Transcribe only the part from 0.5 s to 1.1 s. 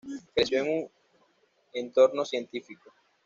en un